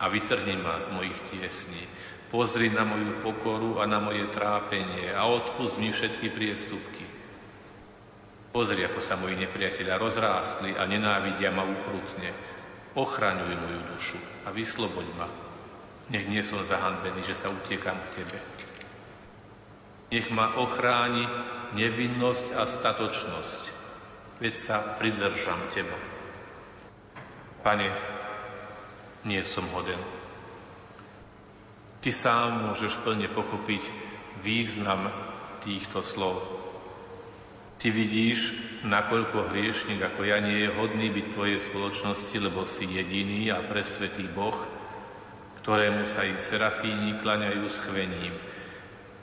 [0.00, 1.84] a vytrhni ma z mojich tiesní.
[2.32, 6.99] Pozri na moju pokoru a na moje trápenie a odpust mi všetky priestupky.
[8.50, 12.34] Pozri, ako sa moji nepriatelia rozrástli a nenávidia ma ukrutne.
[12.98, 15.30] Ochraňuj moju dušu a vysloboď ma.
[16.10, 18.38] Nech nie som zahanbený, že sa utiekam k Tebe.
[20.10, 21.22] Nech ma ochráni
[21.78, 23.62] nevinnosť a statočnosť,
[24.42, 25.94] veď sa pridržam Teba.
[27.62, 27.94] Pane,
[29.22, 30.02] nie som hoden.
[32.02, 33.86] Ty sám môžeš plne pochopiť
[34.42, 35.14] význam
[35.62, 36.49] týchto slov.
[37.80, 38.52] Ty vidíš,
[38.84, 44.28] nakoľko hriešnik ako ja nie je hodný byť Tvojej spoločnosti, lebo si jediný a presvetý
[44.28, 44.52] Boh,
[45.64, 48.36] ktorému sa i serafíni klaňajú s chvením.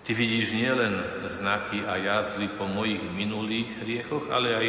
[0.01, 0.97] Ty vidíš nielen
[1.29, 4.67] znaky a jazvy po mojich minulých hriechoch, ale aj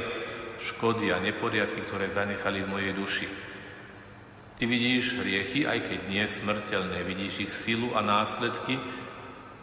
[0.60, 3.28] škody a neporiadky, ktoré zanechali v mojej duši.
[4.60, 8.76] Ty vidíš hriechy, aj keď nie smrteľné, vidíš ich silu a následky,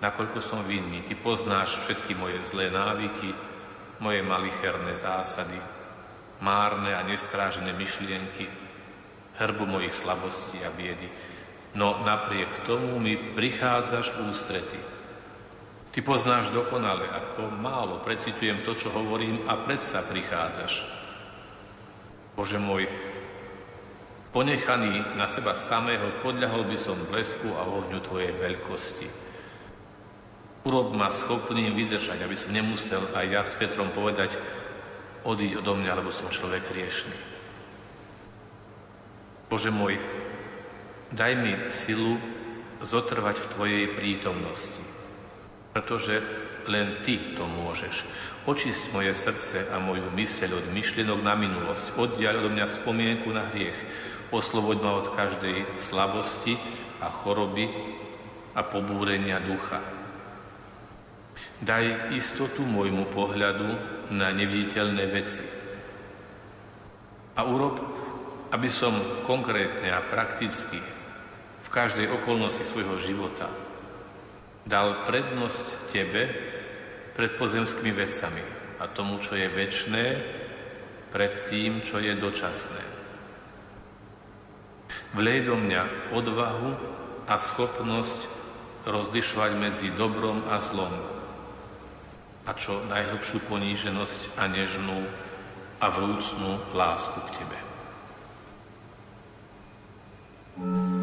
[0.02, 1.06] nakoľko som vinný.
[1.06, 3.54] Ty poznáš všetky moje zlé návyky,
[4.00, 5.60] moje malicherné zásady,
[6.42, 8.48] márne a nestrážené myšlienky,
[9.40, 11.08] hrbu mojich slabostí a biedy.
[11.76, 14.80] No napriek tomu mi prichádzaš v ústrety.
[15.92, 20.84] Ty poznáš dokonale, ako málo precitujem to, čo hovorím a predsa prichádzaš.
[22.36, 22.88] Bože môj,
[24.36, 29.25] Ponechaný na seba samého, podľahol by som blesku a ohňu Tvojej veľkosti.
[30.66, 34.34] Urob ma schopným vydržať, aby som nemusel aj ja s Petrom povedať,
[35.22, 37.18] odíď odo mňa, lebo som človek hriešný.
[39.46, 40.02] Bože môj,
[41.14, 42.18] daj mi silu
[42.82, 44.82] zotrvať v Tvojej prítomnosti,
[45.70, 46.26] pretože
[46.66, 48.10] len Ty to môžeš.
[48.50, 53.54] Očist moje srdce a moju myseľ od myšlienok na minulosť, oddiaľ od mňa spomienku na
[53.54, 53.78] hriech,
[54.34, 56.58] osloboď ma od každej slabosti
[57.06, 57.70] a choroby
[58.58, 60.05] a pobúrenia ducha.
[61.60, 63.70] Daj istotu môjmu pohľadu
[64.12, 65.46] na neviditeľné veci.
[67.36, 67.80] A urob,
[68.52, 70.80] aby som konkrétne a prakticky
[71.66, 73.52] v každej okolnosti svojho života
[74.64, 76.24] dal prednosť Tebe
[77.16, 78.44] pred pozemskými vecami
[78.80, 80.06] a tomu, čo je väčné,
[81.16, 82.84] pred tým, čo je dočasné.
[85.16, 86.72] Vlej do mňa odvahu
[87.24, 88.28] a schopnosť
[88.84, 91.15] rozlišovať medzi dobrom a zlom
[92.46, 95.06] a čo najhlbšiu poníženosť a nežnú
[95.82, 97.58] a vrúcnú lásku k Tebe.
[100.56, 100.95] Bratov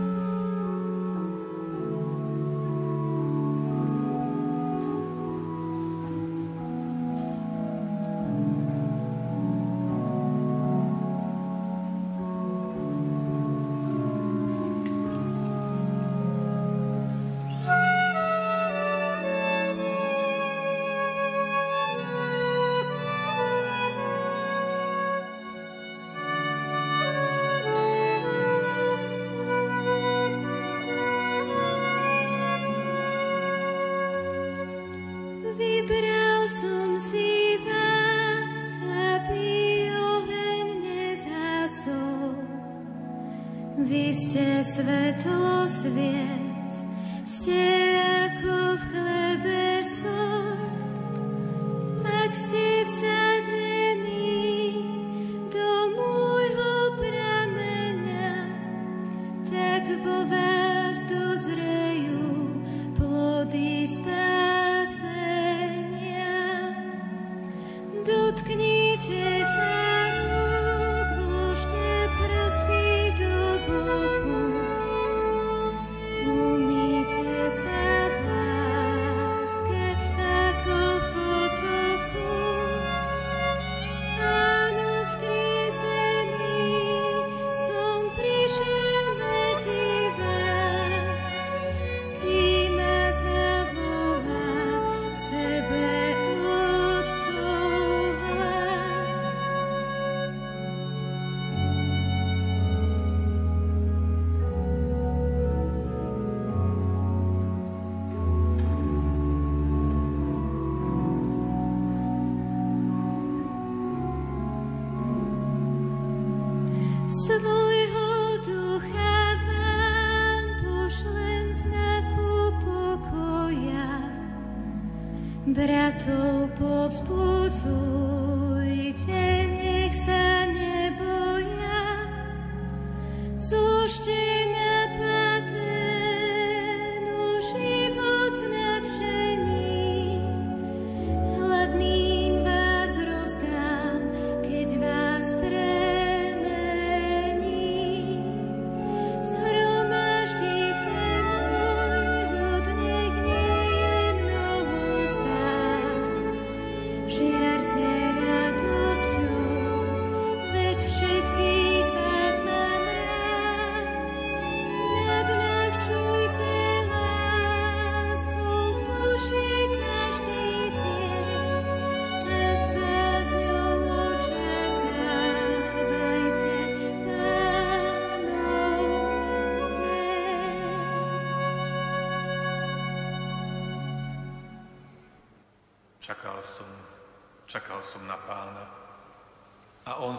[44.73, 46.32] svetlo sviet.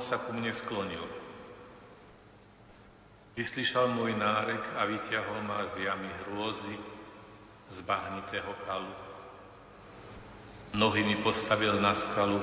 [0.04, 1.02] Sa ku mne sklonil.
[3.34, 6.78] Vyslyšal môj nárek a vyťahol ma z jamy hrôzy,
[7.66, 8.94] z bahnitého kalu.
[10.78, 12.38] Nohy mi postavil na skalu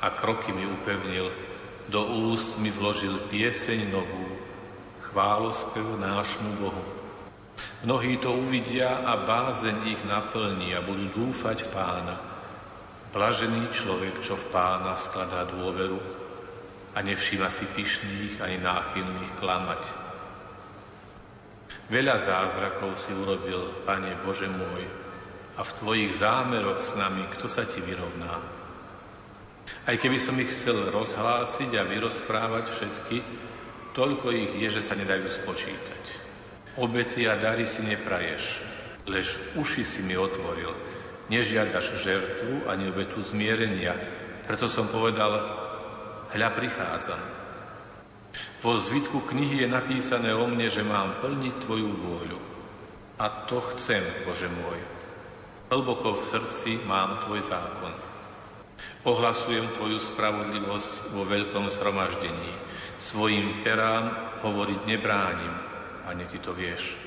[0.00, 1.28] a kroky mi upevnil.
[1.92, 4.26] Do úst mi vložil pieseň novú,
[5.04, 6.84] chválospev nášmu Bohu.
[7.84, 12.35] Mnohí to uvidia a bázeň ich naplní a budú dúfať pána.
[13.16, 15.96] Blažený človek, čo v pána skladá dôveru,
[16.92, 19.82] a nevšíma si pyšných ani náchylných klamať.
[21.88, 24.84] Veľa zázrakov si urobil, Pane Bože môj,
[25.56, 28.36] a v Tvojich zámeroch s nami, kto sa Ti vyrovná?
[29.88, 33.16] Aj keby som ich chcel rozhlásiť a vyrozprávať všetky,
[33.96, 36.04] toľko ich je, že sa nedajú spočítať.
[36.76, 38.60] Obety a dary si nepraješ,
[39.08, 40.76] lež uši si mi otvoril.
[41.26, 43.98] Nežiadaš žertu ani obetu zmierenia,
[44.46, 45.42] preto som povedal,
[46.30, 47.18] hľa prichádzam.
[48.62, 52.40] Vo zvitku knihy je napísané o mne, že mám plniť Tvoju vôľu.
[53.16, 54.78] A to chcem, Bože môj.
[55.72, 57.90] Hlboko v srdci mám Tvoj zákon.
[59.08, 62.52] Ohlasujem Tvoju spravodlivosť vo veľkom zhromaždení.
[63.00, 65.54] Svojim perám hovoriť nebránim,
[66.06, 67.05] Pane, Ty to vieš.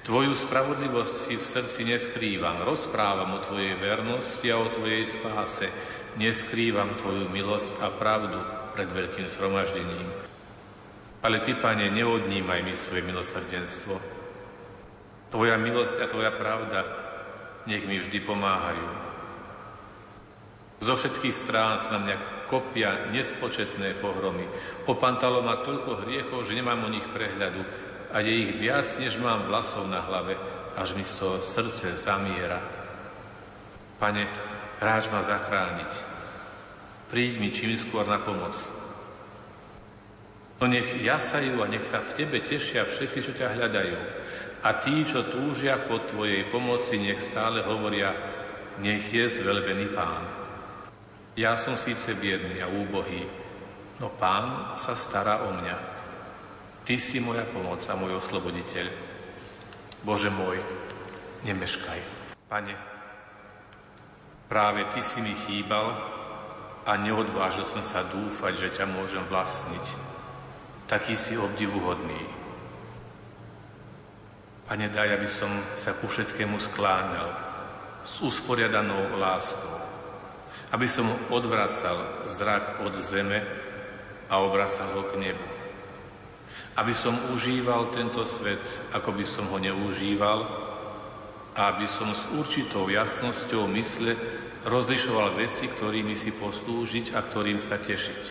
[0.00, 5.68] Tvoju spravodlivosť si v srdci neskrývam, rozprávam o Tvojej vernosti a o Tvojej spáse,
[6.16, 8.40] neskrývam Tvoju milosť a pravdu
[8.72, 10.08] pred veľkým zhromaždením.
[11.20, 14.00] Ale Ty, Pane, neodnímaj mi svoje milosrdenstvo.
[15.28, 16.80] Tvoja milosť a Tvoja pravda
[17.68, 18.88] nech mi vždy pomáhajú.
[20.80, 22.16] Zo všetkých strán sa na mňa
[22.48, 24.48] kopia nespočetné pohromy.
[24.88, 29.46] Opantalo ma toľko hriechov, že nemám o nich prehľadu a je ich viac, než mám
[29.46, 30.34] vlasov na hlave,
[30.74, 32.58] až mi z toho srdce zamiera.
[33.98, 34.26] Pane,
[34.80, 35.92] ráč ma zachrániť.
[37.10, 38.54] Príď mi čím skôr na pomoc.
[40.60, 43.96] No nech jasajú a nech sa v Tebe tešia všetci, čo ťa hľadajú.
[44.60, 48.12] A tí, čo túžia po Tvojej pomoci, nech stále hovoria,
[48.78, 50.24] nech je zvelbený Pán.
[51.36, 53.24] Ja som síce biedný a úbohý,
[54.04, 55.89] no Pán sa stará o mňa.
[56.90, 58.90] Ty si moja pomoc a môj osloboditeľ.
[60.02, 60.58] Bože môj,
[61.46, 62.02] nemeškaj.
[62.50, 62.74] Pane,
[64.50, 65.94] Práve Ty si mi chýbal
[66.82, 69.86] a neodvážil som sa dúfať, že ťa môžem vlastniť.
[70.90, 72.26] Taký si obdivuhodný.
[74.66, 77.30] Pane, daj, aby som sa ku všetkému skláňal
[78.02, 79.78] s usporiadanou láskou.
[80.74, 83.46] Aby som odvracal zrak od zeme
[84.26, 85.59] a obracal ho k nebu.
[86.78, 88.62] Aby som užíval tento svet,
[88.94, 90.40] ako by som ho neužíval,
[91.50, 94.14] a aby som s určitou jasnosťou mysle
[94.64, 98.22] rozlišoval veci, ktorými si poslúžiť a ktorým sa tešiť.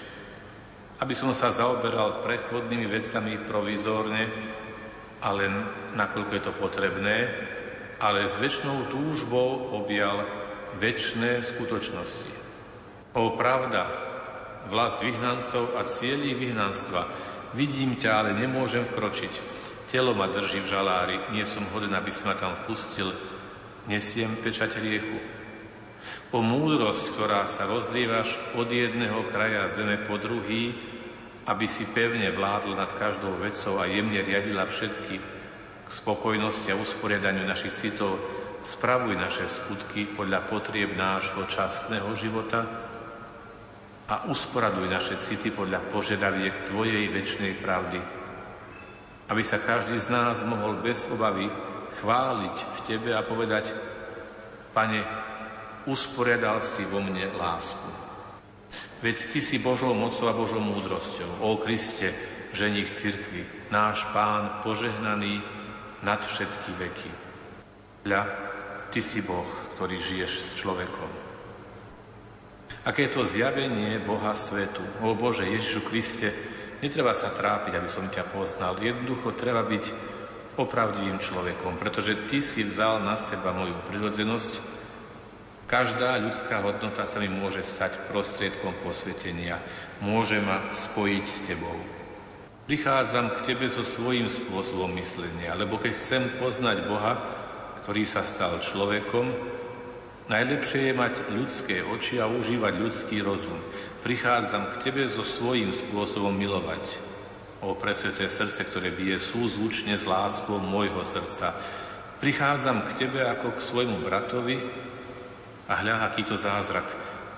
[1.04, 4.24] Aby som sa zaoberal prechodnými vecami provizórne,
[5.20, 5.52] ale
[6.00, 7.18] nakoľko je to potrebné,
[8.00, 10.24] ale s väčšnou túžbou objal
[10.80, 12.32] väčšné skutočnosti.
[13.18, 13.90] O pravda,
[14.72, 17.10] vlast vyhnancov a cieľ ich vyhnanstva,
[17.54, 19.34] vidím ťa, ale nemôžem vkročiť.
[19.90, 23.10] Telo ma drží v žalári, nie som hoden, aby si ma tam vpustil,
[23.90, 25.18] nesiem pečať riechu.
[26.30, 30.78] O múdrosť, ktorá sa rozlievaš od jedného kraja zeme po druhý,
[31.50, 35.16] aby si pevne vládl nad každou vecou a jemne riadila všetky
[35.86, 38.22] k spokojnosti a usporiadaniu našich citov,
[38.62, 42.89] spravuj naše skutky podľa potrieb nášho časného života.
[44.10, 48.02] A usporaduj naše city podľa požiadaviek Tvojej väčšnej pravdy,
[49.30, 51.46] aby sa každý z nás mohol bez obavy
[52.02, 53.70] chváliť v Tebe a povedať,
[54.74, 55.06] Pane,
[55.86, 57.90] usporiadal si vo mne lásku.
[59.06, 62.10] Veď Ty si Božou mocou a Božou múdrosťou, o Kriste,
[62.54, 65.46] ženich cirkvi, náš Pán požehnaný
[66.02, 67.12] nad všetky veky.
[68.10, 68.24] Hľa,
[68.90, 69.46] Ty si Boh,
[69.78, 71.19] ktorý žiješ s človekom.
[72.88, 74.80] Aké je to zjavenie Boha svetu.
[75.04, 76.32] O Bože, Ježišu Kriste,
[76.80, 78.80] netreba sa trápiť, aby som ťa poznal.
[78.80, 79.86] Jednoducho treba byť
[80.56, 84.80] opravdivým človekom, pretože Ty si vzal na seba moju prirodzenosť,
[85.70, 89.62] Každá ľudská hodnota sa mi môže stať prostriedkom posvetenia,
[90.02, 91.78] môže ma spojiť s Tebou.
[92.66, 97.22] Prichádzam k Tebe so svojím spôsobom myslenia, lebo keď chcem poznať Boha,
[97.86, 99.30] ktorý sa stal človekom,
[100.30, 103.58] najlepšie je mať ľudské oči a užívať ľudský rozum.
[104.06, 107.02] Prichádzam k Tebe so svojím spôsobom milovať.
[107.60, 111.52] O presveté srdce, ktoré bije súzvučne s láskou môjho srdca.
[112.24, 114.64] Prichádzam k Tebe ako k svojmu bratovi,
[115.70, 116.90] a hľa, aký to zázrak.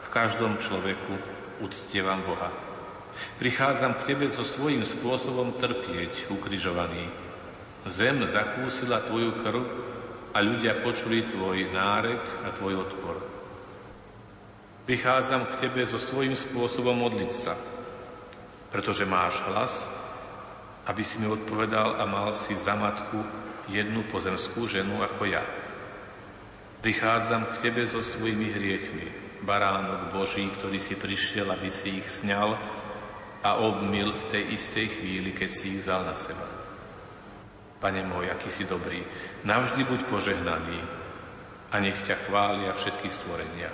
[0.08, 1.20] V každom človeku
[1.60, 2.48] uctievam Boha.
[3.36, 7.12] Prichádzam k Tebe so svojím spôsobom trpieť, ukrižovaný.
[7.92, 9.91] Zem zakúsila Tvoju krv
[10.32, 13.16] a ľudia počuli Tvoj nárek a Tvoj odpor.
[14.88, 17.54] Prichádzam k Tebe so svojím spôsobom modliť sa,
[18.72, 19.88] pretože máš hlas,
[20.88, 23.22] aby si mi odpovedal a mal si za matku
[23.70, 25.44] jednu pozemskú ženu ako ja.
[26.82, 29.06] Prichádzam k Tebe so svojimi hriechmi,
[29.46, 32.58] baránok Boží, ktorý si prišiel, aby si ich sňal
[33.46, 36.61] a obmil v tej istej chvíli, keď si ich vzal na seba.
[37.82, 39.02] Pane môj, aký si dobrý,
[39.42, 40.80] navždy buď požehnaný
[41.74, 43.74] a nech ťa chvália všetky stvorenia.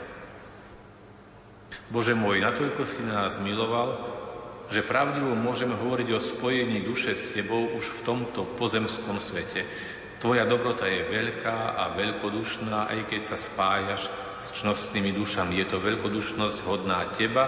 [1.92, 4.00] Bože môj, natoľko si nás miloval,
[4.72, 9.68] že pravdivo môžeme hovoriť o spojení duše s Tebou už v tomto pozemskom svete,
[10.18, 14.10] Tvoja dobrota je veľká a veľkodušná, aj keď sa spájaš
[14.42, 15.62] s čnostnými dušami.
[15.62, 17.46] Je to veľkodušnosť hodná Teba,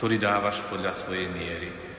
[0.00, 1.91] ktorý dávaš podľa svojej miery.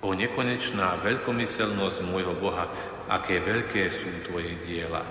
[0.00, 2.72] O nekonečná veľkomyselnosť môjho Boha,
[3.12, 5.04] aké veľké sú Tvoje diela.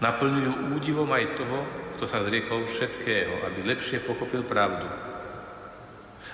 [0.00, 1.58] Naplňujú údivom aj toho,
[1.96, 4.88] kto sa zriekol všetkého, aby lepšie pochopil pravdu.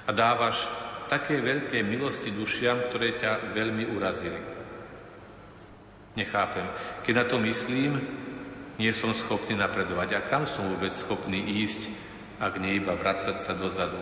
[0.07, 0.71] A dávaš
[1.11, 4.39] také veľké milosti dušiam, ktoré ťa veľmi urazili.
[6.15, 6.67] Nechápem.
[7.03, 7.99] Keď na to myslím,
[8.79, 10.15] nie som schopný napredovať.
[10.15, 11.91] A kam som vôbec schopný ísť,
[12.39, 13.99] ak nie iba vracať sa dozadu?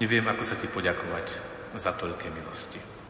[0.00, 3.03] Neviem, ako sa ti poďakovať za toľké milosti.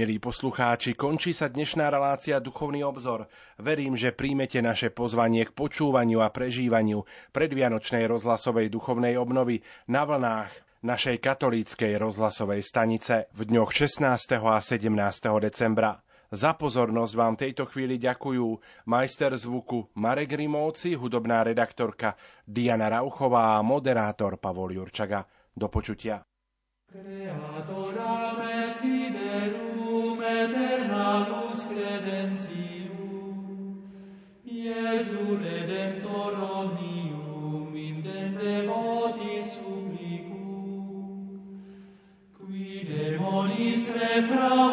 [0.00, 3.28] Milí poslucháči, končí sa dnešná relácia Duchovný obzor.
[3.60, 7.04] Verím, že príjmete naše pozvanie k počúvaniu a prežívaniu
[7.36, 9.60] predvianočnej rozhlasovej duchovnej obnovy
[9.92, 14.40] na vlnách našej katolíckej rozhlasovej stanice v dňoch 16.
[14.40, 14.88] a 17.
[15.36, 16.00] decembra.
[16.32, 18.56] Za pozornosť vám tejto chvíli ďakujú
[18.88, 22.16] majster zvuku Marek Rimovci, hudobná redaktorka
[22.48, 25.28] Diana Rauchová a moderátor Pavol Jurčaga.
[25.52, 26.24] Do počutia.
[26.88, 28.69] Creatora eterna
[44.18, 44.69] from